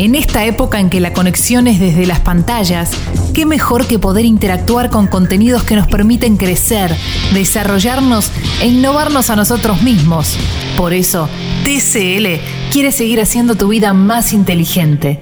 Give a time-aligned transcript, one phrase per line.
[0.00, 2.90] En esta época en que la conexión es desde las pantallas,
[3.34, 6.96] qué mejor que poder interactuar con contenidos que nos permiten crecer,
[7.34, 8.30] desarrollarnos
[8.62, 10.38] e innovarnos a nosotros mismos.
[10.78, 11.28] Por eso,
[11.64, 12.40] TCL
[12.72, 15.20] quiere seguir haciendo tu vida más inteligente.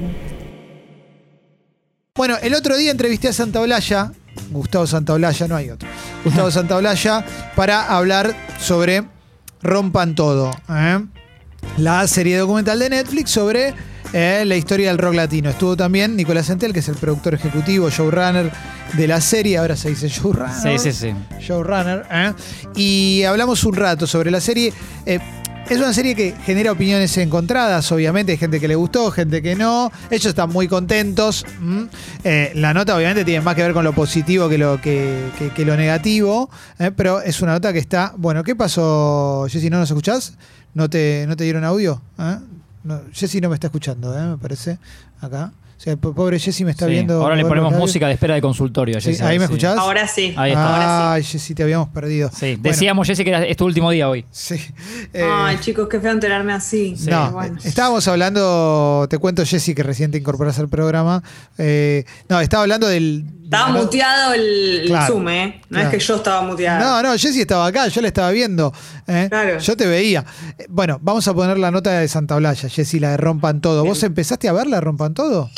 [2.15, 4.13] Bueno, el otro día entrevisté a Santaolalla,
[4.53, 5.89] Gustavo Santaolalla, no hay otro.
[6.23, 7.27] Gustavo Santaolalla,
[7.57, 9.03] para hablar sobre
[9.61, 10.53] Rompan Todo.
[10.71, 11.05] ¿eh?
[11.79, 13.75] La serie documental de Netflix sobre
[14.13, 15.51] eh, la historia del rock latino.
[15.51, 18.51] Estuvo también Nicolás Entel, que es el productor ejecutivo, showrunner
[18.95, 19.59] de la serie.
[19.59, 20.79] Ahora se dice showrunner.
[20.79, 21.15] Sí, sí, sí.
[21.41, 22.07] Showrunner.
[22.11, 22.33] ¿eh?
[22.77, 24.73] Y hablamos un rato sobre la serie.
[25.07, 25.19] Eh,
[25.69, 28.33] es una serie que genera opiniones encontradas, obviamente.
[28.33, 29.93] Hay gente que le gustó, gente que no.
[30.11, 31.45] Ellos están muy contentos.
[32.25, 35.51] Eh, la nota, obviamente, tiene más que ver con lo positivo que lo, que, que-
[35.51, 36.49] que lo negativo.
[36.79, 36.91] ¿eh?
[36.97, 38.15] Pero es una nota que está.
[38.17, 39.69] Bueno, ¿qué pasó, Jessy?
[39.69, 40.33] ¿No nos escuchás?
[40.73, 42.01] ¿No te, no te dieron audio?
[42.19, 42.37] ¿Eh?
[42.85, 44.23] No, Jessy no me está escuchando, ¿eh?
[44.23, 44.79] me parece.
[45.21, 45.53] Acá.
[45.77, 46.91] O sea, po- pobre Jessy me está Sí.
[46.93, 47.23] viendo.
[47.23, 49.01] Ahora le ponemos música de espera de consultorio.
[49.01, 49.53] Sí, Jessy, ¿Ahí me sí.
[49.53, 49.79] escuchás?
[49.79, 50.35] Ahora sí.
[50.37, 50.75] Ahí está.
[50.75, 52.31] Ahora Ay, Jessy, te habíamos perdido.
[52.35, 54.25] Sí, Bueno, decíamos, Jessy, que era- es tu último día hoy.
[54.33, 54.59] sí.
[54.59, 54.73] sí.
[55.13, 56.97] Eh, Ay, chicos, qué feo enterarme así.
[56.97, 57.09] Sí.
[57.09, 57.59] No, Bueno.
[57.59, 61.23] eh, estábamos hablando, te cuento Jessy que recién te incorporas al programa.
[61.59, 63.25] eh, no, estaba hablando del...
[63.51, 65.61] Estaba muteado el, el Claro, Zoom, ¿eh?
[65.71, 65.89] No claro.
[65.89, 66.81] es que yo estaba muteada.
[66.81, 68.73] No, no, Jessy estaba acá, yo la estaba viendo.
[69.07, 69.59] eh, Claro.
[69.59, 70.25] Yo te veía.
[70.59, 73.85] Eh, Bueno, vamos a poner la nota de Santa Blaya, Jessy, la de Rompan Todo.
[73.87, 75.51] ¿Vos empezaste a ver la de Rompan Todo?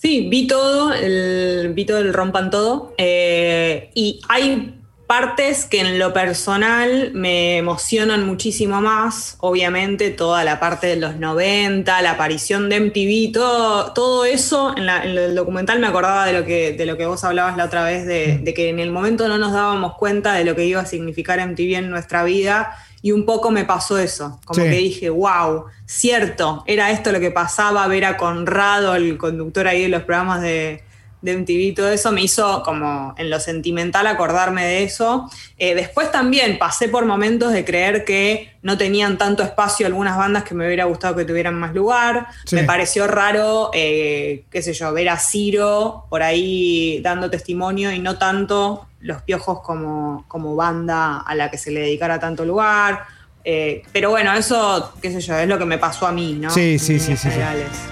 [0.00, 2.94] Sí, vi todo, el, vi todo el rompan todo.
[2.98, 4.77] eh, y hay
[5.08, 9.36] partes que en lo personal me emocionan muchísimo más.
[9.40, 14.86] Obviamente, toda la parte de los 90, la aparición de MTV, todo, todo eso en,
[14.86, 17.64] la- en el documental me acordaba de lo que, de lo que vos hablabas la
[17.64, 20.66] otra vez, de, de que en el momento no nos dábamos cuenta de lo que
[20.66, 22.76] iba a significar MTV en nuestra vida.
[23.00, 24.68] Y un poco me pasó eso, como Sí.
[24.68, 29.82] que dije, wow, cierto, era esto lo que pasaba, ver a Conrado, el conductor ahí
[29.82, 30.82] de los programas de,
[31.20, 35.28] de MTV, todo eso me hizo como en lo sentimental acordarme de eso.
[35.58, 40.44] Eh, después también pasé por momentos de creer que no tenían tanto espacio algunas bandas
[40.44, 42.28] que me hubiera gustado que tuvieran más lugar.
[42.44, 42.56] Sí.
[42.56, 47.98] Me pareció raro, eh, qué sé yo, ver a Ciro por ahí dando testimonio y
[47.98, 53.04] no tanto los piojos como, como banda a la que se le dedicara tanto lugar.
[53.44, 56.50] Eh, pero bueno, eso, qué sé yo, es lo que me pasó a mí, ¿no?
[56.50, 57.16] Sí, sí, sí.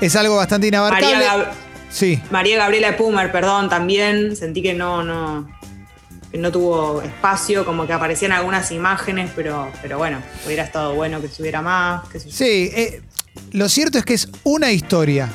[0.01, 1.15] Es algo bastante inabarcable.
[1.15, 1.51] María,
[1.91, 2.21] Sí.
[2.31, 5.49] María Gabriela Pumer, perdón, también sentí que no, no,
[6.31, 11.21] que no tuvo espacio, como que aparecían algunas imágenes, pero, pero bueno, hubiera estado bueno
[11.21, 12.21] que estuviera más, yo.
[12.31, 13.01] Sí, eh,
[13.53, 15.29] lo cierto es que es una historia,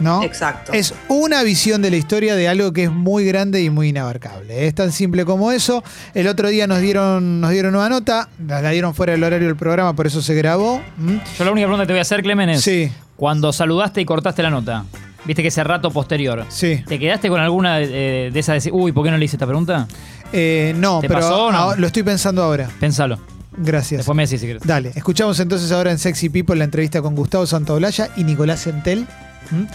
[0.00, 0.22] ¿no?
[0.24, 0.72] Exacto.
[0.72, 4.66] Es una visión de la historia de algo que es muy grande y muy inabarcable.
[4.66, 5.84] Es tan simple como eso.
[6.12, 9.46] El otro día nos dieron, nos dieron una nota, la la dieron fuera del horario
[9.46, 10.82] del programa, por eso se grabó.
[10.96, 11.16] ¿Mm?
[11.38, 12.90] Yo la única pregunta que te voy a hacer, Clemen, es Sí.
[13.16, 14.84] cuando saludaste y cortaste la nota,
[15.24, 16.82] viste que ese rato posterior, Sí.
[16.86, 19.46] ¿te quedaste con alguna de, de esas de uy, ¿por qué no le hice esta
[19.46, 19.86] pregunta?
[20.32, 21.58] Eh, no, ¿Te pero pasó o no?
[21.58, 22.68] ahora- lo estoy pensando ahora.
[22.80, 23.18] Pensalo.
[23.54, 23.98] Gracias.
[23.98, 24.62] Después me decís si querés.
[24.64, 29.06] Dale, escuchamos entonces ahora en Sexy People la entrevista con Gustavo Santaolalla y Nicolás Entel
[29.52, 29.66] ¿m?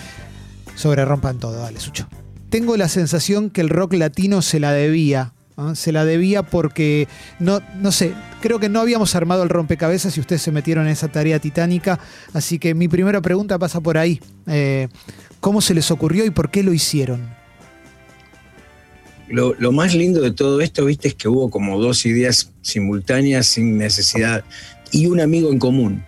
[0.75, 1.59] sobre Rompan Todo.
[1.61, 2.07] Dale, Sucho.
[2.49, 5.33] Tengo la sensación que el rock latino se la debía.
[5.73, 7.07] Se la debía porque,
[7.39, 10.91] no, no sé, creo que no habíamos armado el rompecabezas y ustedes se metieron en
[10.91, 11.99] esa tarea titánica.
[12.33, 14.21] Así que mi primera pregunta pasa por ahí.
[14.45, 14.87] Eh,
[15.39, 17.27] ¿Cómo se les ocurrió y por qué lo hicieron?
[19.29, 23.47] Lo, lo más lindo de todo esto, viste, es que hubo como dos ideas simultáneas
[23.47, 24.43] sin necesidad
[24.91, 26.05] y un amigo en común.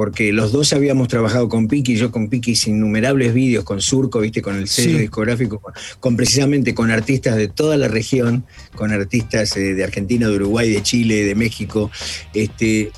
[0.00, 4.20] Porque los dos habíamos trabajado con Piki, yo con Piki hice innumerables vídeos con Surco,
[4.20, 4.98] viste, con el sello Sí.
[5.02, 5.60] discográfico,
[6.00, 10.70] con, precisamente con artistas de toda la región, con artistas eh, de Argentina, de Uruguay,
[10.70, 11.90] de Chile, de México.
[12.32, 12.90] Este,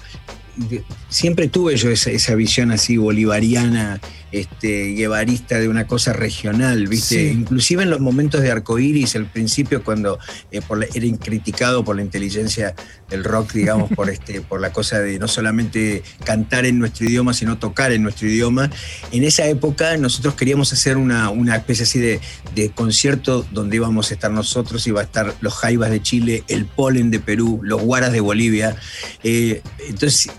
[0.71, 4.01] de- siempre tuve yo esa, esa visión así bolivariana,
[4.33, 7.17] este, guevarista de una cosa regional, ¿viste?
[7.33, 7.37] Sí.
[7.39, 10.19] Inclusive en los momentos de arcoíris, al principio cuando
[10.51, 12.75] eh, por la- era criticado por la inteligencia
[13.11, 17.35] del rock, digamos, por, este, por la cosa de no solamente cantar en nuestro idioma,
[17.35, 18.71] sino tocar en nuestro idioma.
[19.13, 22.19] En esa época nosotros queríamos hacer una, una especie así de,
[22.55, 26.65] de concierto donde íbamos a estar nosotros, iba a estar los jaivas de Chile, el
[26.65, 28.77] polen de Perú, los guaras de Bolivia.
[29.23, 30.31] Eh, entonces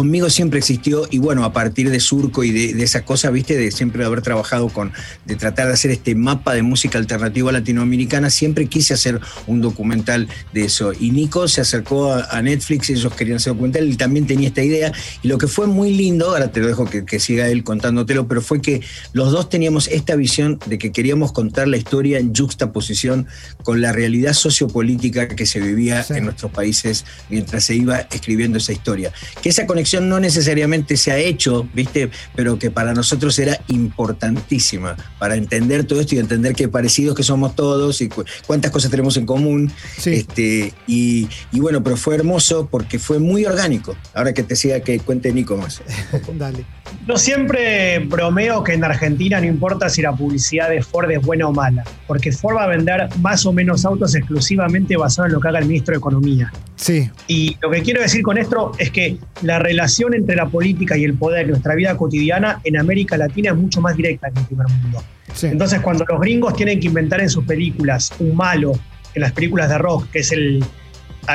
[0.00, 3.54] conmigo siempre existió y bueno, a partir de Surco y de, de esa cosa, viste,
[3.54, 4.92] de siempre haber trabajado con,
[5.26, 10.26] de tratar de hacer este mapa de música alternativa latinoamericana, siempre quise hacer un documental
[10.54, 10.94] de eso.
[10.98, 14.62] Y Nico se acercó a, a Netflix, ellos querían hacer documental, él también tenía esta
[14.62, 14.90] idea.
[15.22, 18.26] Y lo que fue muy lindo, ahora te lo dejo que, que siga él contándotelo,
[18.26, 18.80] pero fue que
[19.12, 23.26] los dos teníamos esta visión de que queríamos contar la historia en juxtaposición
[23.62, 26.14] con la realidad sociopolítica que se vivía Sí.
[26.14, 29.12] en nuestros países mientras se iba escribiendo esa historia.
[29.42, 32.10] Que esa conexión reflexión no necesariamente se ha hecho, ¿viste?
[32.36, 37.22] Pero que para nosotros era importantísima para entender todo esto y entender qué parecidos que
[37.22, 38.08] somos todos y
[38.46, 39.72] cuántas cosas tenemos en común.
[40.04, 43.96] Este, y, bueno, pero fue hermoso porque fue muy orgánico.
[44.14, 45.82] Ahora que te siga que cuente Nico más.
[46.34, 46.64] Dale.
[47.06, 51.46] Yo siempre bromeo que en Argentina no importa si la publicidad de Ford es buena
[51.46, 55.40] o mala, porque Ford va a vender más o menos autos exclusivamente basado en lo
[55.40, 56.52] que haga el ministro de Economía.
[56.76, 57.10] Sí.
[57.28, 61.04] Y lo que quiero decir con esto es que la relación entre la política y
[61.04, 64.40] el poder en nuestra vida cotidiana en América Latina es mucho más directa que en
[64.40, 65.02] el primer mundo.
[65.42, 68.72] Entonces, cuando los gringos tienen que inventar en sus películas un malo,
[69.14, 70.64] en las películas de rock, que es el,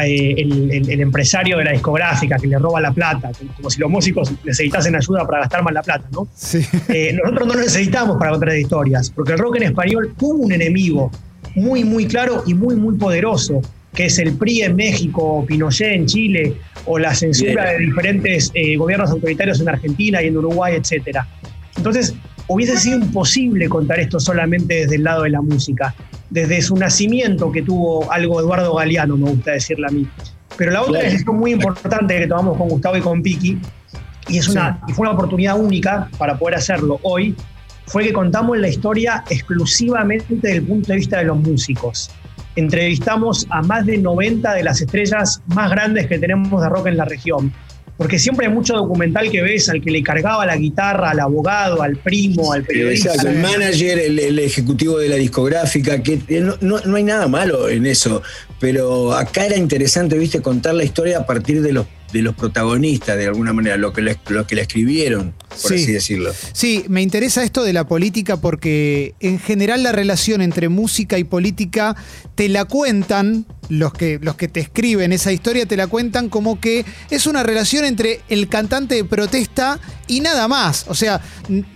[0.04, 4.34] eh, el, empresario de la discográfica que le roba la plata, como si los músicos
[4.44, 6.28] necesitasen ayuda para gastar más la plata, ¿no?
[6.36, 6.60] Sí.
[6.90, 10.52] Eh, nosotros no lo necesitamos para contar historias, porque el rock en español tuvo un
[10.52, 11.10] enemigo
[11.56, 13.62] muy, muy claro y muy, muy poderoso,
[13.96, 16.56] que es el PRI en México, Pinochet en Chile,
[16.86, 21.20] o la censura de diferentes eh, gobiernos autoritarios en Argentina y en Uruguay, etc.
[21.78, 22.14] Entonces,
[22.48, 25.96] hubiese sido imposible contar esto solamente desde el lado de la música,
[26.30, 30.08] desde su nacimiento que tuvo algo Eduardo Galeano, me gusta decirle a mí.
[30.58, 33.58] Pero la otra decisión muy importante que tomamos con Gustavo y con Piki,
[34.28, 37.36] y, es una, y fue una oportunidad única para poder hacerlo hoy,
[37.88, 42.10] fue que contamos la historia exclusivamente desde el punto de vista de los músicos.
[42.56, 46.98] Entrevistamos a más de 90 de las estrellas más grandes que tenemos de rock en
[46.98, 47.54] la región
[47.98, 51.82] porque siempre hay mucho documental que ves al que le cargaba la guitarra, al abogado,
[51.82, 53.14] al primo, al periodista.
[53.14, 56.20] Exacto, el manager, el, ejecutivo de la discográfica, que
[56.60, 58.22] no, no, hay nada malo en eso,
[58.60, 63.18] pero acá era interesante, viste, contar la historia a partir de los de los protagonistas,
[63.18, 66.32] de alguna manera, lo que la, lo que la escribieron, por así decirlo.
[66.54, 71.26] Sí, me interesa esto de la política porque en general la relación entre música y
[71.26, 71.98] política
[72.36, 76.62] te la cuentan, los que, los que te escriben esa historia te la cuentan como
[76.62, 80.86] que es una relación entre el cantante de protesta y nada más.
[80.88, 81.20] O sea,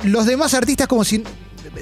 [0.05, 1.21] los demás artistas como si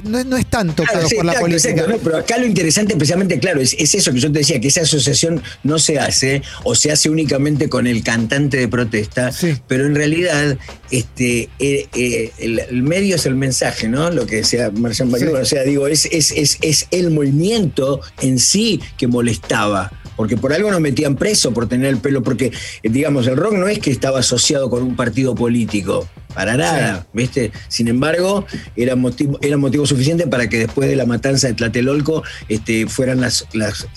[0.03, 1.85] no, no están tocados por la política.
[2.03, 5.41] pero acá lo interesante, especialmente, claro, es, eso que yo te decía, que esa asociación
[5.63, 9.31] no se hace o se hace únicamente con el cantante de protesta,
[9.67, 10.57] pero en realidad
[10.91, 14.09] este, eh, eh, el, medio es el mensaje, ¿no?
[14.09, 18.79] Lo que decía Marcián o sea, digo, es, es, es, es el movimiento en sí
[18.97, 22.51] que molestaba porque por algo nos metían preso por tener el pelo, porque
[22.83, 27.51] digamos, el rock no es que estaba asociado con un partido político, para nada, ¿viste?
[27.67, 28.45] Sin embargo,
[28.75, 33.21] era motivo, era motivo suficiente para que después de la matanza de Tlatelolco este, fueran
[33.21, 33.47] las,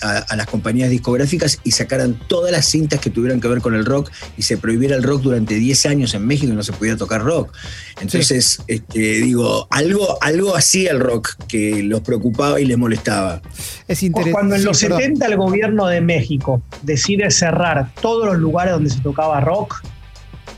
[0.01, 3.85] a, las compañías discográficas y sacaran todas las cintas que tuvieran que ver con el
[3.85, 6.97] rock y se prohibiera el rock durante 10 años en México y no se podía
[6.97, 7.53] tocar rock.
[8.01, 13.43] Entonces, este, digo, algo, algo hacía el rock que los preocupaba y les molestaba.
[13.87, 14.31] Es interesante.
[14.31, 18.99] Cuando en los 70 el gobierno de México decide cerrar todos los lugares donde se
[19.01, 19.83] tocaba rock,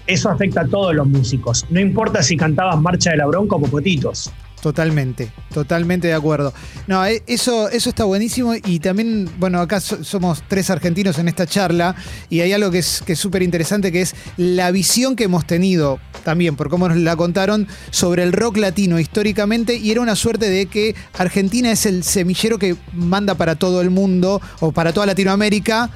[0.07, 1.65] eso afecta a todos los músicos.
[1.69, 4.31] No importa si cantabas Marcha de la Bronca o Popotitos.
[4.63, 6.53] Totalmente, totalmente de acuerdo.
[6.87, 11.45] No, eh, eso, eso está buenísimo y también, bueno, acá somos tres argentinos en esta
[11.45, 11.97] charla
[12.29, 16.55] y hay algo que es súper interesante que es la visión que hemos tenido también,
[16.55, 20.67] por cómo nos la contaron, sobre el rock latino históricamente y era una suerte de
[20.67, 25.89] que Argentina es el semillero que manda para todo el mundo o para toda Latinoamérica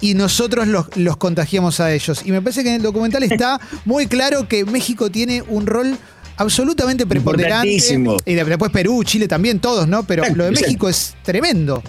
[0.00, 2.22] y nosotros los, contagiamos a ellos.
[2.24, 5.96] Y me parece que en el documental está muy claro que México tiene un rol
[6.36, 7.78] absolutamente preponderante.
[8.24, 10.06] Y después Perú, Chile también, todos, ¿no?
[10.06, 11.82] Pero lo de México es tremendo.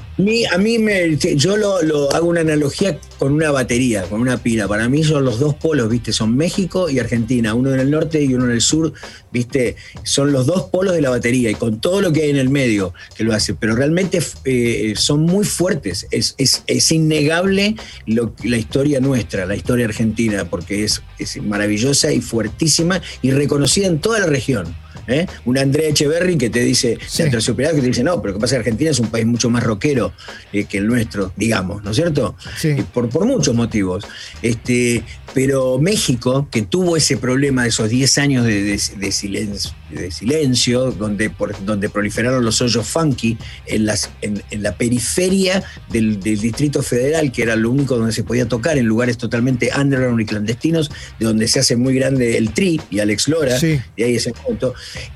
[0.53, 4.67] A mí, me, yo lo, hago una analogía con una batería, con una pila.
[4.67, 6.13] Para mí son los dos polos, ¿viste?
[6.13, 8.93] Son México y Argentina, uno en el norte y uno en el sur,
[9.31, 9.75] ¿viste?
[10.03, 12.49] Son los dos polos de la batería y con todo lo que hay en el
[12.49, 13.53] medio que lo hace.
[13.53, 16.07] Pero realmente eh, son muy fuertes.
[16.11, 23.01] Es, es, innegable la historia nuestra, la historia argentina, porque es, es maravillosa y fuertísima
[23.21, 24.75] y reconocida en toda la región.
[25.07, 25.25] ¿eh?
[25.45, 27.23] Un Andrea Echeverry que te dice, sí.
[27.23, 29.49] que te dice, no, pero lo que pasa es que Argentina es un país mucho
[29.49, 30.13] más rockero
[30.53, 32.35] eh, que el nuestro, digamos, ¿no es cierto?
[32.57, 32.75] Sí.
[32.93, 34.05] por, por muchos motivos.
[34.41, 35.03] Este,
[35.33, 38.77] pero México, que tuvo ese problema de esos 10 años de,
[39.11, 41.31] silencio, de silencio donde,
[41.65, 47.55] donde proliferaron los hoyos funky en, las, en, la periferia del, Distrito Federal, que era
[47.55, 50.89] lo único donde se podía tocar, en lugares totalmente underground y clandestinos,
[51.19, 54.73] de donde se hace muy grande el Tri y Alex Lora, de ahí ese punto.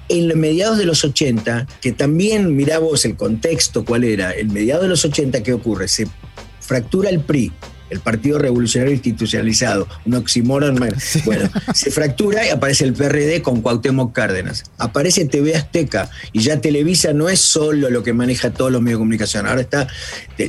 [0.09, 4.53] En los mediados de los 80, que también mirá vos el contexto cuál era, en
[4.53, 5.87] mediados de los 80, ¿qué ocurre?
[5.87, 6.07] Se
[6.59, 7.51] fractura el PRI
[7.91, 10.71] el Partido Revolucionario Institucionalizado, un oxímoron.
[11.25, 14.63] Bueno, se fractura y aparece el PRD con Cuauhtémoc Cárdenas.
[14.77, 18.97] Aparece TV Azteca y ya Televisa no es solo lo que maneja todos los medios
[18.97, 19.87] de comunicación, ahora está,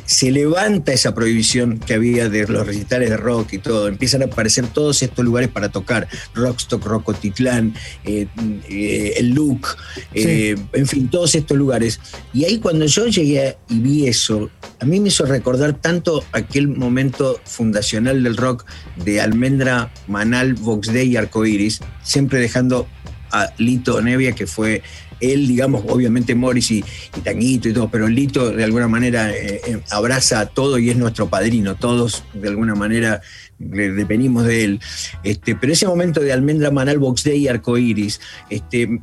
[0.06, 4.26] se levanta esa prohibición que había de los recitales de rock y todo, empiezan a
[4.26, 8.26] aparecer todos estos lugares para tocar, Rockstock, Rocotitlán, eh,
[8.68, 9.66] eh, el Look,
[10.14, 12.00] eh, en fin, todos estos lugares.
[12.32, 16.68] Y ahí cuando yo llegué y vi eso, a mí me hizo recordar tanto aquel
[16.68, 18.64] momento fundacional del rock
[19.04, 22.86] de Almendra, Manal, Vox Day y Arcoiris, siempre dejando
[23.32, 24.82] a Lito Nevia, que fue
[25.22, 26.84] él, digamos, obviamente Morris y,
[27.22, 31.28] Tanguito y todo, pero Lito de alguna manera eh, eh, abraza todo y es nuestro
[31.28, 33.22] padrino, todos de alguna manera
[33.58, 34.80] dependimos de él.
[35.22, 38.20] Este, pero ese momento de Almendra Manal, Box Day y Arcoiris
[38.50, 39.00] este,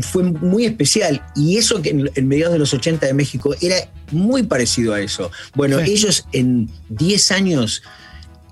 [0.00, 1.22] fue muy especial.
[1.36, 3.76] Y eso que en, mediados de los 80 de México era
[4.10, 5.30] muy parecido a eso.
[5.54, 7.82] Bueno, ellos en 10 años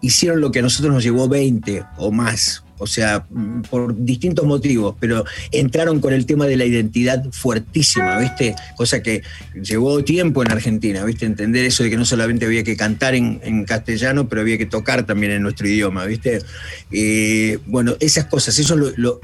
[0.02, 3.26] hicieron lo que a nosotros nos llevó 20 o más o sea,
[3.68, 8.56] por distintos motivos, pero entraron con el tema de la identidad fuertísima, ¿viste?
[8.75, 9.22] Cosa que
[9.54, 11.26] llevó tiempo en Argentina, ¿viste?
[11.26, 15.04] Entender eso de que no solamente había que cantar en, castellano, pero había que tocar
[15.04, 16.40] también en nuestro idioma, ¿viste?
[16.90, 19.20] Eh, bueno, esas cosas, eso lo,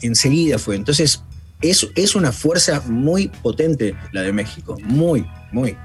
[0.00, 0.74] enseguida fue.
[0.74, 1.22] Entonces,
[1.60, 5.76] es, es una fuerza muy potente la de México, muy, muy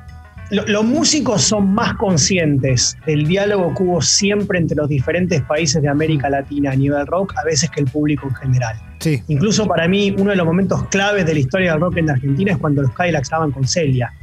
[0.51, 5.89] los músicos son más conscientes del diálogo que hubo siempre entre los diferentes países de
[5.89, 8.75] América Latina a nivel rock, a veces que el público en general.
[8.99, 9.21] Sí.
[9.27, 12.51] Incluso para mí, uno de los momentos claves de la historia del rock en Argentina
[12.51, 14.13] es cuando los Cadillacs estaban con Celia.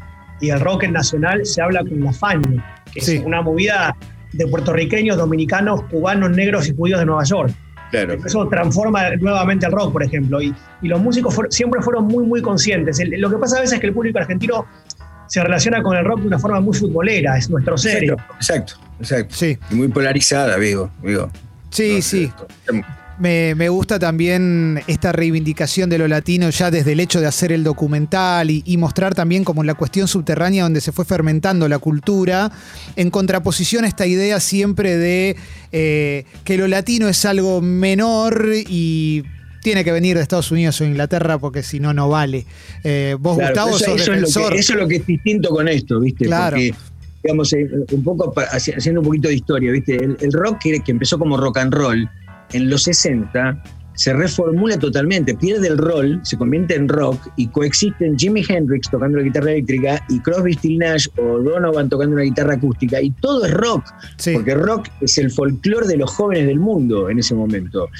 [0.40, 3.94] Y el rock en nacional se habla con la Fania, que es una movida
[4.32, 7.52] de puertorriqueños, dominicanos, cubanos, negros y judíos de Nueva York.
[7.90, 8.14] Claro.
[8.24, 10.40] Eso transforma nuevamente el rock, por ejemplo.
[10.40, 13.02] Y, los músicos siempre fueron muy, muy conscientes.
[13.04, 14.64] lo que pasa a veces es que el público argentino
[15.30, 18.16] se relaciona con el rock de una forma muy futbolera, es nuestro serio.
[18.34, 19.36] Exacto, exacto.
[19.36, 19.56] Sí.
[19.70, 20.90] Y muy polarizada, digo.
[21.04, 21.30] digo.
[21.70, 22.32] Sí, sí.
[23.20, 27.62] Me, gusta también esta reivindicación de lo latino ya desde el hecho de hacer el
[27.62, 32.50] documental y, mostrar también como la cuestión subterránea donde se fue fermentando la cultura,
[32.96, 35.36] en contraposición a esta idea siempre de
[35.70, 39.22] eh, que lo latino es algo menor y
[39.62, 42.46] tiene que venir de Estados Unidos o Inglaterra porque si no, no vale.
[42.84, 45.50] Eh, vos, Gustavo, eso, sos eso, es lo que, eso es lo que es distinto
[45.50, 46.26] con esto, ¿viste?
[46.26, 46.56] Claro.
[46.56, 46.74] Porque,
[47.22, 49.96] digamos, eh, un poco haciendo un poquito de historia, ¿viste?
[49.96, 52.10] El, rock que, que empezó como rock and roll
[52.52, 53.62] en los 60
[54.00, 59.18] se reformula totalmente, pierde el rol, se convierte en rock y coexisten Jimi Hendrix tocando
[59.18, 63.02] la guitarra eléctrica y Crosby, Still Nash o Donovan tocando una guitarra acústica.
[63.02, 63.84] Y todo es rock,
[64.32, 67.90] porque rock es el folclore de los jóvenes del mundo en ese momento.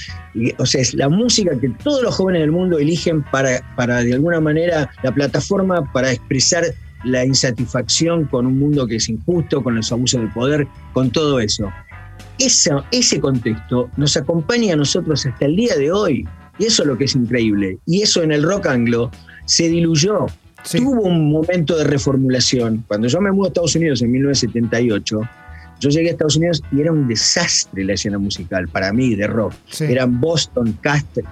[0.57, 4.15] o sea, es la música que todos los jóvenes del mundo eligen para, para de
[4.15, 6.65] alguna manera la plataforma para expresar
[7.05, 11.41] la insatisfacción con un mundo que es injusto, con los abusos de poder, con todo
[11.41, 11.71] eso
[12.47, 16.27] ese contexto nos acompaña a nosotros hasta el día de hoy.
[16.59, 17.79] Y eso es lo que es increíble.
[17.87, 19.11] Y eso en el rock anglo
[19.47, 20.27] se diluyó.
[20.71, 22.85] Tuvo un momento de reformulación.
[22.87, 25.21] Cuando yo me mudé a Estados Unidos en 1978,
[25.81, 29.27] yo llegué a Estados Unidos y era un desastre la escena musical para mí de
[29.27, 29.55] rock.
[29.81, 30.79] Eran Boston,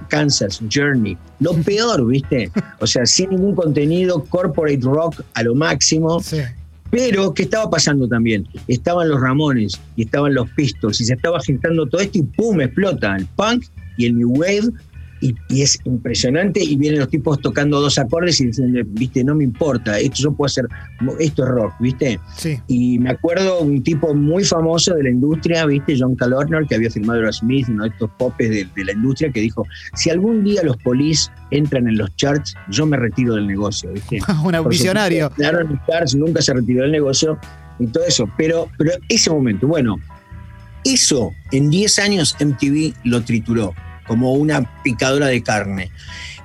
[0.08, 1.18] Kansas, Journey.
[1.40, 2.50] Lo peor, ¿viste?
[2.80, 6.22] O sea, sin ningún contenido, corporate rock a lo máximo.
[6.90, 8.46] Pero, ¿qué estaba pasando también?
[8.66, 12.60] Estaban los Ramones y estaban los Pistols y se estaba agitando todo esto y ¡pum!
[12.60, 13.64] explota el punk
[13.98, 14.70] y el New Wave
[15.20, 19.44] y, es impresionante y vienen los tipos tocando dos acordes y dicen, viste, no me
[19.44, 20.66] importa, esto yo puedo hacer,
[21.18, 22.20] esto es rock, viste.
[22.36, 22.58] Sí.
[22.68, 26.90] Y me acuerdo un tipo muy famoso de la industria, viste, John Calorner, que había
[26.90, 30.62] firmado a Smith, uno de estos popes de, la industria, que dijo, si algún día
[30.62, 34.20] los polis entran en los charts, yo me retiro del negocio, viste.
[34.44, 35.30] un visionario.
[35.36, 37.38] los charts, nunca se retiró del negocio
[37.78, 39.96] y todo eso, pero, pero ese momento, bueno,
[40.84, 43.74] eso en 10 años MTV lo trituró
[44.08, 45.92] como una picadora de carne.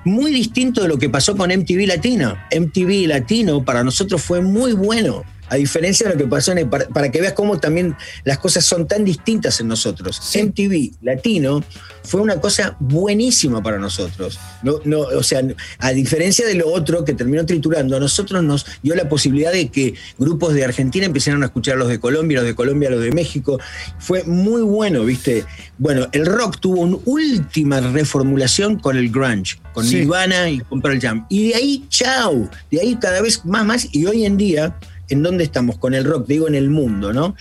[0.04, 2.36] Muy distinto de lo que pasó con MTV Latino.
[2.56, 5.24] MTV Latino para nosotros fue muy bueno.
[5.48, 8.64] A diferencia de lo que pasó en el, para, que veas cómo también las cosas
[8.64, 10.20] son tan distintas en nosotros.
[10.34, 11.62] MTV Latino
[12.02, 14.38] fue una cosa buenísima para nosotros.
[14.62, 15.42] No, no, o sea,
[15.78, 19.68] a diferencia de lo otro que terminó triturando, a nosotros nos dio la posibilidad de
[19.68, 23.12] que grupos de Argentina empezaran a escuchar los de Colombia, los de Colombia, los de
[23.12, 23.58] México.
[23.98, 25.44] Fue muy bueno, ¿viste?
[25.78, 31.00] Bueno, el rock tuvo una última reformulación con el grunge, con Nirvana y con Pearl
[31.00, 31.26] Jam.
[31.28, 33.88] Y de ahí, chao, de ahí cada vez más, más.
[33.92, 34.76] Y hoy en día
[35.08, 36.26] ¿en dónde estamos con el rock?
[36.26, 37.36] Digo, en el mundo, ¿no?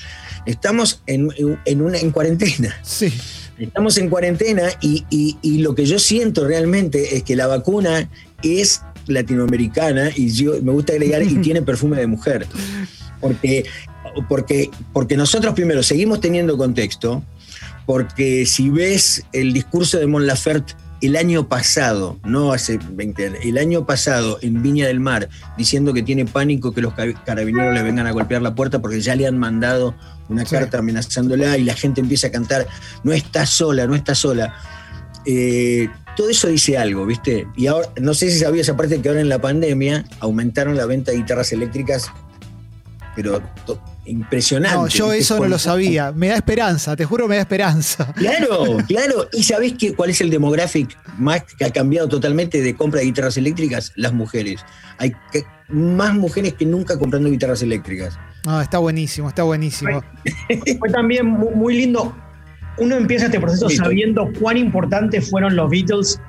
[0.46, 1.30] Estamos en,
[1.82, 2.76] una, en cuarentena.
[2.84, 3.14] Sí.
[3.58, 8.10] Estamos en cuarentena y, lo que yo siento realmente es que la vacuna
[8.42, 12.48] es latinoamericana y yo me gusta agregar y tiene perfume de mujer.
[13.22, 13.66] Porque
[14.28, 17.24] porque, porque nosotros primero seguimos teniendo contexto,
[17.86, 23.40] porque si ves el discurso de Mon Laferte el año pasado, no hace 20 años,
[23.44, 27.84] el año pasado en Viña del Mar, diciendo que tiene pánico que los carabineros le
[27.84, 29.96] vengan a golpear la puerta porque ya le han mandado
[30.30, 32.68] una carta amenazándola y la gente empieza a cantar,
[33.04, 34.56] no está sola, no está sola.
[35.26, 37.48] Eh, todo eso dice algo, ¿viste?
[37.58, 41.12] Y ahora, no sé si sabías aparte que ahora en la pandemia aumentaron la venta
[41.12, 42.12] de guitarras eléctricas,
[43.14, 43.42] pero
[44.06, 44.78] impresionante.
[44.78, 46.12] No, yo eso no lo sabía.
[46.12, 48.14] Me da esperanza, te juro, me da esperanza.
[48.14, 49.28] Claro, claro.
[49.32, 53.08] ¿Y sabés qué, cuál es el demográfico más que ha cambiado totalmente de compra de
[53.08, 53.92] guitarras eléctricas?
[53.96, 54.66] Las mujeres.
[54.98, 55.14] Hay
[55.70, 58.18] más mujeres que nunca comprando guitarras eléctricas.
[58.46, 60.04] No, está buenísimo, está buenísimo.
[60.80, 62.16] Fue, también muy, lindo.
[62.78, 66.20] Uno empieza este proceso sabiendo cuán importantes fueron los Beatles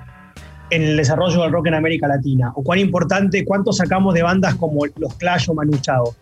[0.71, 4.55] en el desarrollo del rock en América Latina, o cuán importante, cuánto sacamos de bandas
[4.55, 6.15] como los Clash o Manu Chao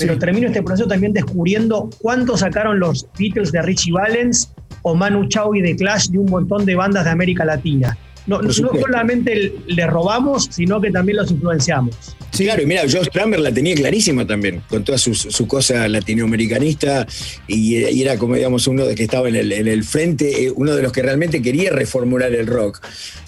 [0.00, 4.50] pero termino este proceso también descubriendo cuánto sacaron los Beatles de Richie Valens
[4.82, 7.96] o Manu Chao y de Clash de un montón de bandas de América Latina.
[8.30, 11.96] No, no solamente le robamos, sino que también los influenciamos.
[12.30, 12.44] Sí.
[12.44, 17.08] Claro, y mira, Josh Kramer la tenía clarísima también, con toda su, cosa latinoamericanista,
[17.48, 20.92] y, era como, digamos, uno de que estaba en el, frente, eh, uno de los
[20.92, 22.80] que realmente quería reformular el rock.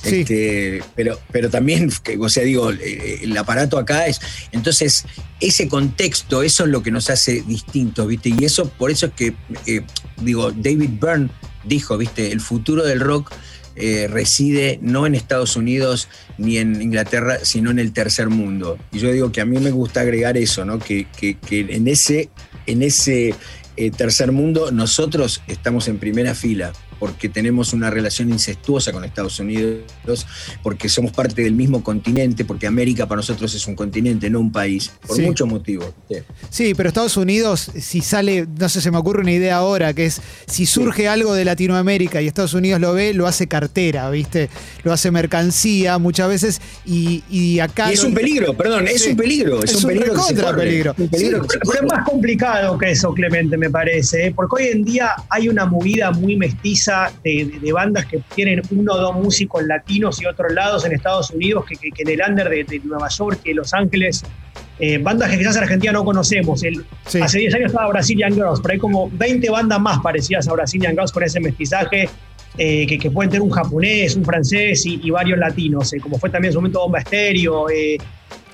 [0.05, 1.91] Este, pero, pero también,
[2.21, 4.21] o sea, digo, eh, el aparato acá es.
[4.53, 5.05] Entonces,
[5.41, 8.29] ese contexto, eso es lo que nos hace distintos, ¿viste?
[8.29, 9.35] Y eso, por eso es que,
[9.67, 9.83] eh,
[10.21, 11.29] digo, David Byrne
[11.65, 12.33] dijo, ¿viste?
[12.33, 13.33] El futuro del rock
[13.75, 18.79] eh, reside no en Estados Unidos ni en Inglaterra, sino en el tercer mundo.
[18.93, 20.79] Y yo digo que a mí me gusta agregar eso, ¿no?
[20.79, 22.29] que, que, en ese,
[22.67, 23.35] en ese
[23.77, 29.41] eh, tercer mundo nosotros estamos en primera fila porque tenemos una relación incestuosa con Estados
[29.41, 29.81] Unidos,
[30.63, 34.53] porque somos parte del mismo continente, porque América para nosotros es un continente, no un
[34.53, 35.93] país, por muchos motivos.
[36.49, 36.75] Sí.
[36.77, 40.23] pero Estados Unidos, si sale, no sé, se me ocurre una idea ahora, que es
[40.47, 44.49] si surge algo de Latinoamérica y Estados Unidos lo ve, lo hace cartera, ¿viste?
[44.85, 47.91] Lo hace mercancía muchas veces y, acá...
[47.91, 50.15] Y es un peligro, perdón, es un peligro, es, un, peligro.
[50.15, 50.95] Contra peligro.
[50.97, 54.33] es más complicado que eso, Clemente, me parece, ¿eh?
[54.33, 56.92] porque hoy en día hay una movida muy mestiza
[57.23, 61.65] de, bandas que tienen uno o dos músicos latinos y otros lados en Estados Unidos
[61.67, 64.25] que, que, en el under de, Nueva York y Los Ángeles,
[64.79, 66.63] eh, bandas que quizás en Argentina no conocemos.
[66.63, 70.53] El, Hace 10 años estaba Brazilian Girls, pero hay como 20 bandas más parecidas a
[70.53, 72.09] Brazilian Girls con ese mestizaje.
[72.59, 76.51] Eh, que, pueden tener un japonés, un francés y, varios latinos, eh, como fue también
[76.51, 77.67] en su momento Bomba Estéreo,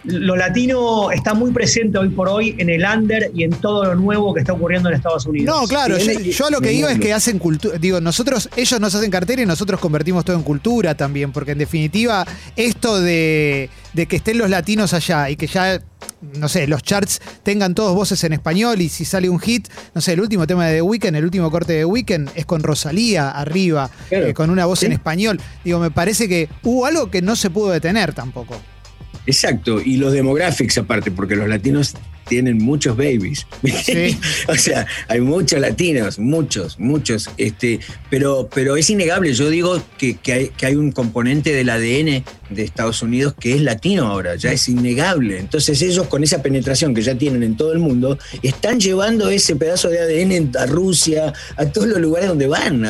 [0.08, 3.94] lo latino está muy presente hoy por hoy en el under y en todo lo
[3.94, 5.54] nuevo que está ocurriendo en Estados Unidos.
[5.54, 9.10] No, claro, yo, lo que digo es que hacen cultura, digo, nosotros, ellos nos hacen
[9.10, 14.38] cartera y nosotros convertimos todo en cultura también, porque en definitiva, esto de, que estén
[14.38, 15.80] los latinos allá y que ya
[16.34, 20.00] no sé, los charts tengan todos voces en español y si sale un hit, no
[20.00, 22.62] sé, el último tema de The Weeknd, el último corte de The Weeknd es con
[22.62, 25.40] Rosalía arriba, eh, con una voz en español.
[25.64, 28.56] Digo, me parece que hubo algo que no se pudo detener tampoco.
[29.28, 31.94] Exacto, y los demographics aparte, porque los latinos
[32.26, 33.46] tienen muchos babies.
[34.48, 37.28] o sea, hay muchos latinos, muchos, muchos.
[37.36, 42.24] Este, pero, pero es innegable, yo digo que, hay, que hay un componente del ADN
[42.48, 45.38] de Estados Unidos que es latino ahora, ya es innegable.
[45.38, 49.56] Entonces ellos con esa penetración que ya tienen en todo el mundo, están llevando ese
[49.56, 52.82] pedazo de ADN a Rusia, a todos los lugares donde van,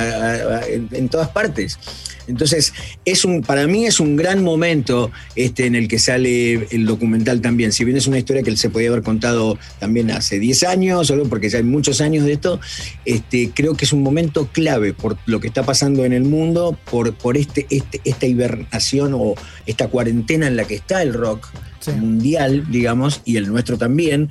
[0.69, 1.81] en todas partes.
[2.29, 2.73] Entonces,
[3.05, 7.41] es un, para mí es un gran momento este, en el que sale el documental
[7.41, 7.73] también.
[7.73, 11.29] Si bien es una historia que se podía haber contado también hace 10 años, solo
[11.29, 12.61] porque ya hay muchos años de esto,
[13.05, 16.79] este, creo que es un momento clave por lo que está pasando en el mundo,
[16.91, 19.35] por, por este, este, esta hibernación o
[19.67, 21.49] esta cuarentena en la que está el rock
[21.97, 24.29] mundial, digamos, y el nuestro también,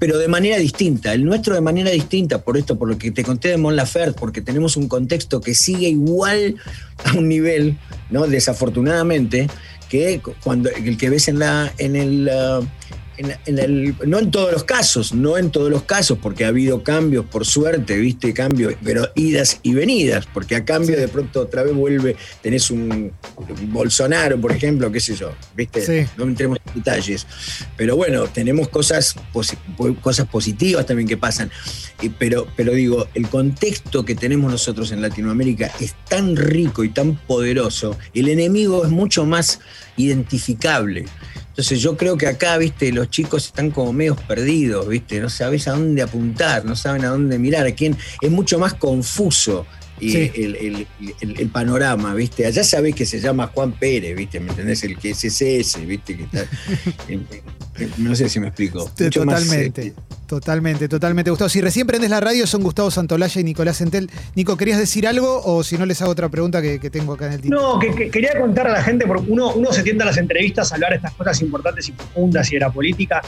[0.00, 1.12] pero de manera distinta.
[1.12, 4.18] El nuestro de manera distinta, por esto, por lo que te conté de Mon Laferte,
[4.18, 6.56] porque tenemos un contexto que sigue igual
[7.04, 8.26] a un nivel, ¿no?
[8.26, 9.48] Desafortunadamente,
[9.90, 12.66] que cuando el que ves en la en el uh,
[14.06, 17.46] no en todos los casos, no en todos los casos, porque ha habido cambios, por
[17.46, 22.16] suerte, viste, cambios, pero idas y venidas, porque a cambio de pronto otra vez vuelve,
[22.42, 23.12] tenés un,
[23.68, 27.26] Bolsonaro, por ejemplo, qué sé yo, viste, no entremos en detalles.
[27.76, 29.14] Pero bueno, tenemos cosas,
[30.00, 31.50] cosas positivas también que pasan.
[32.18, 37.16] Pero, pero digo, el contexto que tenemos nosotros en Latinoamérica es tan rico y tan
[37.16, 39.60] poderoso, el enemigo es mucho más
[39.96, 41.04] identificable.
[41.50, 45.68] Entonces yo creo que acá, viste, los chicos están como medios perdidos, viste, no sabes
[45.68, 49.66] a dónde apuntar, no saben a dónde mirar, a quién, es mucho más confuso
[50.00, 52.46] el, panorama, ¿viste?
[52.46, 54.40] Allá sabés que se llama Juan Pérez, ¿viste?
[54.40, 54.82] ¿Me entendés?
[54.84, 56.16] El que es ese, ¿viste?
[56.16, 56.46] Que está,
[57.98, 58.90] no sé si me explico.
[59.10, 59.94] Totalmente.
[60.30, 61.48] Totalmente, totalmente, Gustavo.
[61.48, 64.08] Si recién prendes la radio, son Gustavo Santolaya y Nicolás Entel.
[64.36, 67.26] Nico, ¿querías decir algo o si no les hago otra pregunta que, que tengo acá
[67.26, 67.60] en el título?
[67.60, 70.18] No, que, que quería contar a la gente, porque uno, uno se tienta a las
[70.18, 73.20] entrevistas a hablar de estas cosas importantes y profundas y de la política,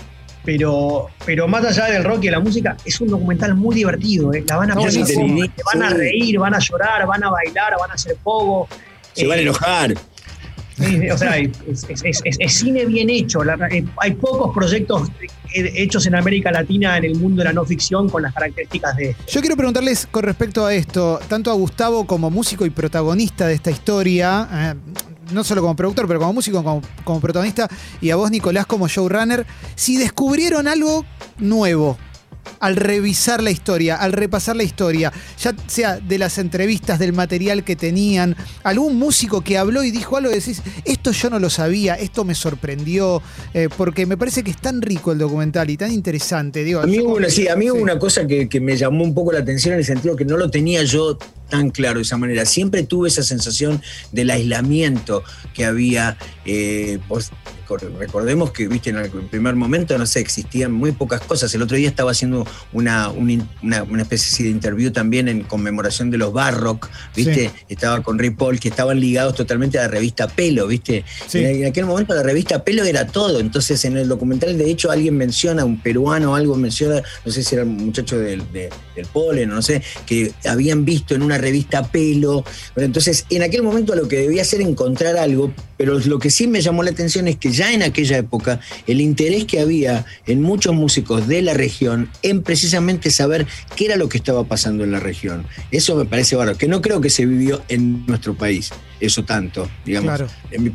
[0.44, 4.32] pero, pero más allá del rock y de la música, es un documental muy divertido.
[4.34, 4.44] ¿eh?
[4.48, 5.50] La van a No, pasar sí, como- sí.
[5.74, 8.68] van a reír, van a llorar, van a bailar, van a hacer pogo.
[9.12, 9.94] Se van a Eh, enojar.
[11.12, 13.44] O sea, es, es- es- es- es cine bien hecho.
[13.44, 15.10] La- eh, hay pocos proyectos
[15.54, 18.96] eh, hechos en América Latina en el mundo de la no ficción con las características
[18.96, 19.30] de este.
[19.30, 23.54] Yo quiero preguntarles con respecto a esto, tanto a Gustavo como músico y protagonista de
[23.54, 24.74] esta historia, eh,
[25.32, 27.68] no solo como productor, pero como músico, como, como protagonista,
[28.00, 31.04] y a vos, Nicolás, como showrunner, si descubrieron algo
[31.38, 31.96] nuevo
[32.60, 37.64] al revisar la historia, al repasar la historia, ya sea de las entrevistas, del material
[37.64, 41.50] que tenían, algún músico que habló y dijo algo y decís, esto yo no lo
[41.50, 43.20] sabía, esto me sorprendió,
[43.52, 46.62] eh, porque me parece que es tan rico el documental y tan interesante.
[46.62, 47.70] Digo, A mí hubo una, sí, a mí sí.
[47.70, 50.36] una cosa que, que me llamó un poco la atención en el sentido que no
[50.36, 52.44] lo tenía yo tan claro de esa manera.
[52.46, 55.22] Siempre tuve esa sensación del aislamiento
[55.54, 56.16] que había.
[56.44, 56.98] eh,
[57.98, 61.54] recordemos que, viste, en el primer momento, no sé, existían muy pocas cosas.
[61.54, 66.18] El otro día estaba haciendo una, una, una especie de interview también en conmemoración de
[66.18, 67.50] los Barrock, viste.
[67.68, 71.04] Estaba con Ray Paul, que estaban ligados totalmente a la revista Pelo, viste.
[71.26, 71.38] Sí.
[71.44, 73.40] En, aquel momento la revista Pelo era todo.
[73.40, 77.54] Entonces, en el documental, de hecho, alguien menciona, un peruano algo menciona, no sé si
[77.54, 81.82] era un muchacho del, de- del polen no sé, que habían visto en una revista
[81.90, 82.44] Pelo.
[82.74, 86.46] Bueno, entonces, en aquel momento lo que debía hacer encontrar algo, pero lo que sí
[86.46, 90.40] me llamó la atención es que ya en aquella época el interés que había en
[90.40, 94.92] muchos músicos de la región en precisamente saber qué era lo que estaba pasando en
[94.92, 95.44] la región.
[95.70, 98.70] Eso me parece bárbaro, que no creo que se vivió en nuestro país,
[99.02, 100.08] eso tanto, digamos.
[100.08, 100.28] Claro.
[100.50, 100.70] De mi,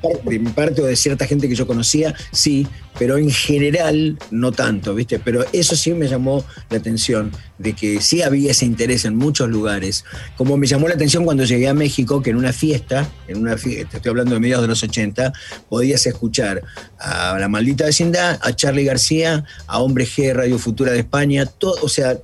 [0.49, 2.67] parte o de cierta gente que yo conocía, sí,
[2.99, 5.17] pero en general no tanto, ¿viste?
[5.17, 9.49] Pero eso sí me llamó la atención, de que sí había ese interés en muchos
[9.49, 10.03] lugares.
[10.35, 13.57] Como me llamó la atención cuando llegué a México, que en una fiesta, en una
[13.57, 15.31] fiesta, estoy hablando de mediados de los 80,
[15.69, 16.61] podías escuchar
[16.99, 21.75] a La Maldita Vecindad, a Charlie García, a Hombre G, Radio Futura de España, todo,
[21.81, 22.17] o sea,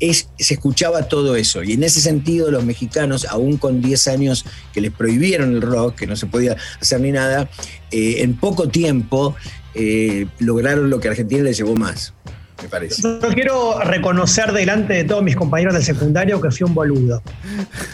[0.00, 1.62] es- se escuchaba todo eso.
[1.62, 5.96] Y en ese sentido, los mexicanos, aún con 10 años que les prohibieron el rock,
[5.96, 7.48] que no se podía hacer ni nada,
[7.90, 9.34] eh, en poco tiempo
[9.74, 12.14] eh, lograron lo que a Argentina le llevó más,
[12.62, 13.02] me parece.
[13.02, 17.20] Yo quiero reconocer delante de todos mis compañeros del secundario que fui un boludo.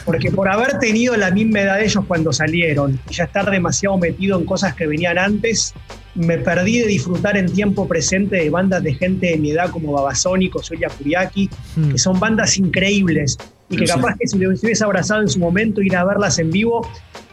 [0.04, 3.96] Porque por haber tenido la misma edad de ellos cuando salieron y ya estar demasiado
[3.96, 5.72] metido en cosas que venían antes,
[6.14, 9.92] me perdí de disfrutar en tiempo presente de bandas de gente de mi edad como
[9.92, 11.90] Babasónico, Zulia Kuriaki, Mm.
[11.92, 13.92] que son bandas increíbles y que sí.
[13.92, 16.86] capaz que si les hubiese abrazado en su momento ir a verlas en vivo,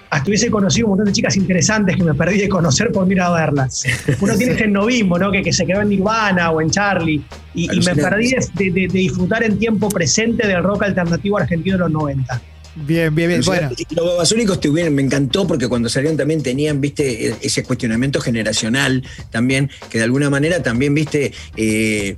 [0.10, 3.20] hasta hubiese conocido un montón de chicas interesantes que me perdí de conocer por ir
[3.20, 3.84] a verlas.
[4.22, 5.32] Uno tiene ese novismo, ¿no?
[5.32, 7.22] Que, que se quedó en Nirvana o en Charlie.
[7.54, 11.76] Y, y me perdí de, de- de disfrutar en tiempo presente del rock alternativo argentino
[11.76, 12.42] de los 90.
[12.86, 13.40] Bien, bien, bien.
[13.40, 17.36] O sea, Bueno, Los babasónicos tuvieron, me encantó porque cuando salieron también tenían, viste, e-
[17.42, 22.18] ese cuestionamiento generacional también, que de alguna manera también, viste, eh,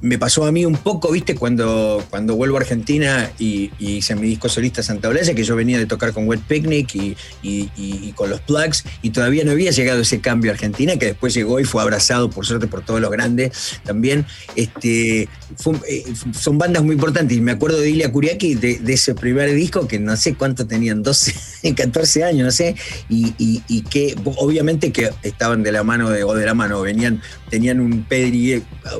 [0.00, 4.26] me pasó a mí un poco, viste, cuando, cuando vuelvo a Argentina y, hice mi
[4.28, 8.30] disco solista Santa Olalla, que yo venía de tocar con Wet Picnic y, y- con
[8.30, 11.64] los Plugs, y todavía no había llegado ese cambio a Argentina, que después llegó y
[11.64, 13.50] fue abrazado, por suerte, por todos los grandes
[13.84, 14.24] también.
[14.56, 16.04] Este, fue- eh,
[16.38, 19.98] son bandas muy importantes, y me acuerdo de Ilia Kuriaki, de, ese primer disco, que
[19.98, 22.76] no sé cuánto tenían, 12, 14 años, no sé,
[23.08, 27.20] y, que obviamente que estaban de la mano, de, o de la mano, venían,
[27.50, 28.06] tenían un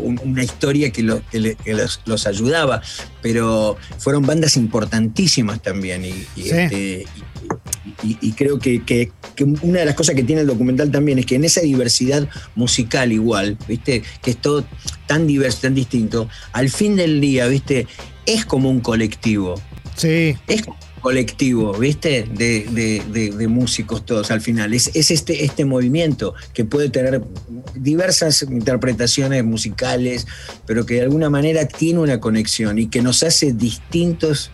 [0.01, 2.83] un- una historia que, lo- que le- que los, los ayudaba,
[3.23, 6.51] pero fueron bandas importantísimas también, y, y, Sí.
[6.51, 7.07] este,
[8.03, 9.11] y- y- y creo que,
[9.63, 13.13] una de las cosas que tiene el documental también es que en esa diversidad musical
[13.13, 14.03] igual, ¿viste?
[14.23, 14.65] Que es todo
[15.07, 17.87] tan diverso, tan distinto, al fin del día, ¿viste?
[18.27, 19.61] Es como un colectivo
[19.97, 20.35] sí.
[20.49, 22.23] es como colectivo, ¿viste?
[22.33, 24.73] De, de- de- de músicos todos al final.
[24.73, 27.23] Es, es este, este movimiento que puede tener
[27.75, 30.27] diversas interpretaciones musicales,
[30.67, 34.51] pero que de alguna manera tiene una conexión y que nos hace distintos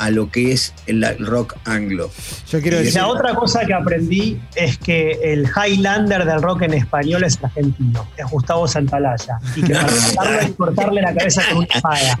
[0.00, 2.10] a lo que es el rock anglo.
[2.50, 3.00] Yo quiero Y decir.
[3.00, 8.08] La otra cosa que aprendí es que el Highlander del rock en español es argentino,
[8.16, 9.38] es Gustavo Santalaya.
[9.54, 9.74] Y que
[10.16, 12.18] para que cortarle la cabeza con una espada.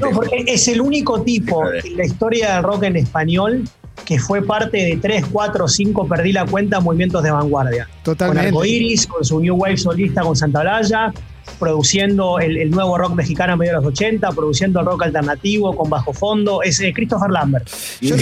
[0.00, 3.64] No, porque es el único tipo en la historia del rock en español
[4.06, 7.88] que fue parte de 3, 4, 5, perdí la cuenta, movimientos de vanguardia.
[8.02, 8.52] Totalmente.
[8.52, 11.12] Con Arcoiris, con su New Wave solista, con Santalaya.
[11.58, 15.90] Produciendo el, nuevo rock mexicano a medio de los 80, produciendo el rock alternativo con
[15.90, 17.68] bajo fondo, es eh, Christopher Lambert.
[18.00, 18.16] Yo,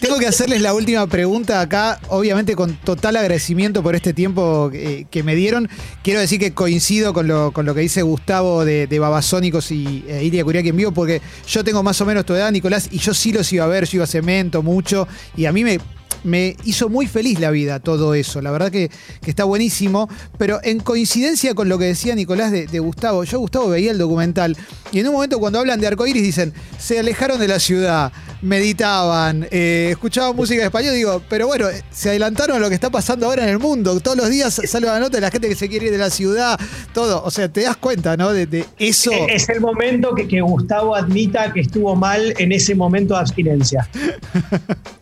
[0.00, 5.06] tengo, que hacerles la última pregunta acá, obviamente con total agradecimiento por este tiempo eh,
[5.10, 5.68] que me dieron.
[6.02, 10.04] Quiero decir que coincido con lo, con lo que dice Gustavo de, de Babasónicos y
[10.08, 12.98] eh, Iria Curiaki en vivo, porque yo tengo más o menos tu edad, Nicolás, y
[12.98, 15.78] yo sí los iba a ver, yo iba a cemento mucho, y a mí me,
[16.26, 18.42] me hizo muy feliz la vida todo eso.
[18.42, 18.90] La verdad que,
[19.22, 20.08] que está buenísimo.
[20.38, 23.98] Pero en coincidencia con lo que decía Nicolás de, de Gustavo, yo Gustavo veía el
[23.98, 24.56] documental
[24.92, 28.12] y en un momento cuando hablan de arcoíris dicen, se alejaron de la ciudad,
[28.42, 32.90] meditaban, eh, escuchaban música en español, digo, pero bueno, se adelantaron a lo que está
[32.90, 33.98] pasando ahora en el mundo.
[34.00, 36.10] Todos los días sale una nota de la gente que se quiere ir de la
[36.10, 36.58] ciudad,
[36.92, 37.22] todo.
[37.24, 38.32] O sea, te das cuenta, ¿no?
[38.32, 39.12] De, de eso.
[39.12, 43.20] Eh, Es el momento que, que Gustavo admita que estuvo mal en ese momento de
[43.20, 43.88] abstinencia.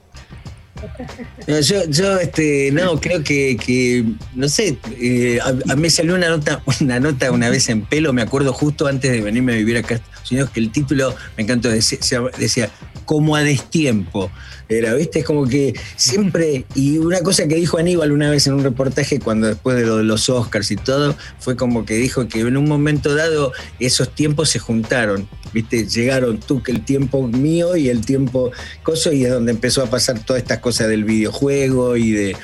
[1.46, 6.62] No, yo, yo este, no, creo que, no sé, eh, a, mí salió una nota,
[6.80, 9.94] una nota una vez en pelo, me acuerdo justo antes de venirme a vivir acá
[9.94, 11.98] a Estados Unidos, que el título me encantó, decía,
[12.38, 12.70] decía
[13.04, 14.30] como a destiempo.
[14.66, 15.18] Era, ¿viste?
[15.18, 19.20] Es como que siempre, y una cosa que dijo Aníbal una vez en un reportaje,
[19.20, 22.56] cuando después de lo de los Oscars y todo, fue como que dijo que en
[22.56, 25.86] un momento dado esos tiempos se juntaron, ¿viste?
[25.86, 28.50] Llegaron tú, que el tiempo mío y el tiempo
[28.82, 32.36] coso, y es donde empezó a pasar todas estas cosas del videojuego y de,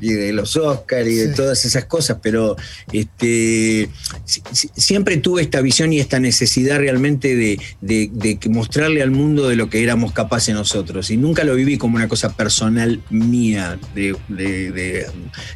[0.00, 2.56] y de los Oscars y de todas esas cosas, pero
[2.92, 3.88] este,
[4.24, 9.10] si- si- siempre tuve esta visión y esta necesidad realmente de, de- de mostrarle al
[9.10, 11.10] mundo de lo que éramos capaces nosotros.
[11.10, 15.06] Y nunca lo viví como una cosa personal mía, de,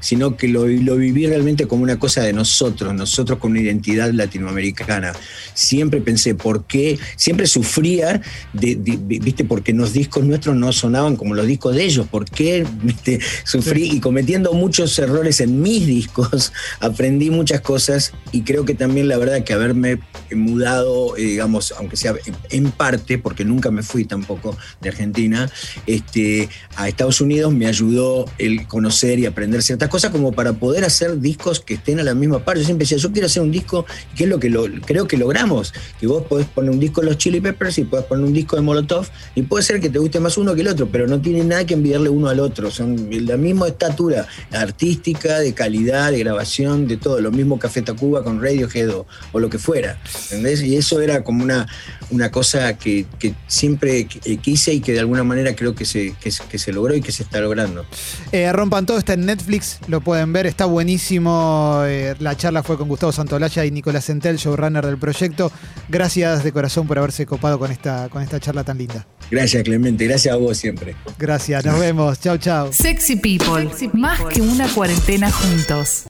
[0.01, 4.11] sino que lo, lo viví realmente como una cosa de nosotros, nosotros con una identidad
[4.13, 5.13] latinoamericana.
[5.55, 6.99] Siempre pensé, ¿por qué?
[7.17, 8.21] Siempre sufría,
[8.53, 12.07] de, de- viste, porque los discos nuestros no sonaban como los discos de ellos.
[12.09, 12.67] ¿Por qué?
[12.83, 18.75] Viste, sufrí y cometiendo muchos errores en mis discos, aprendí muchas cosas y creo que
[18.75, 19.99] también la verdad que haberme
[20.33, 22.15] mudado, eh, digamos, aunque sea
[22.51, 25.51] en parte, porque nunca me fui tampoco de Argentina,
[25.89, 30.85] este, a Estados Unidos me ayudó el conocer y aprender ciertas cosas como para poder
[30.85, 32.57] hacer discos que estén a la misma par.
[32.57, 35.17] Yo siempre decía, yo quiero hacer un disco, que es lo que lo, creo que
[35.17, 38.33] logramos, que vos podés poner un disco de los Chili Peppers y podés poner un
[38.33, 41.09] disco de Molotov y puede ser que te guste más uno que el otro, pero
[41.09, 44.10] no tiene nada que envidiarle uno al otro, son la misma estatura
[44.53, 49.41] artística, de calidad, de grabación, de todo, lo mismo Café Tacuba con Radiohead o, o
[49.41, 49.99] lo que fuera.
[50.33, 51.67] Y eso era como una,
[52.11, 56.31] una cosa que, que siempre quise y que de alguna manera creo que se, que,
[56.31, 57.85] se- que se logró y que se está logrando.
[58.33, 61.83] Eh, Rompan todo, está en Netflix, lo pueden ver, está buenísimo.
[61.87, 65.51] Eh, la charla fue con Gustavo Santolaya y Nicolás Centel, showrunner del proyecto.
[65.89, 69.07] Gracias de corazón por haberse copado con esta, con esta charla tan linda.
[69.31, 70.95] Gracias Clemente, gracias a vos siempre.
[71.19, 72.21] Gracias, nos vemos.
[72.21, 72.73] Chau, chau.
[72.73, 76.07] Sexy People, más que una cuarentena juntos.